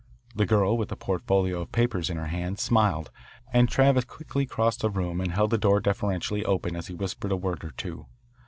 The 0.35 0.47
girl, 0.47 0.79
with 0.79 0.91
a 0.91 0.95
portfolio 0.95 1.61
of 1.61 1.71
papers 1.71 2.09
in 2.09 2.17
her 2.17 2.25
hand, 2.25 2.57
smiled, 2.57 3.11
and 3.53 3.69
Travis 3.69 4.03
quickly 4.03 4.47
crossed 4.47 4.81
the 4.81 4.89
room 4.89 5.21
and 5.21 5.31
held 5.31 5.51
the 5.51 5.59
door 5.59 5.79
deferentially 5.79 6.43
open 6.43 6.75
as 6.75 6.87
he 6.87 6.95
whispered 6.95 7.31
a 7.31 7.37
word 7.37 7.63
or 7.63 7.69
two. 7.69 8.07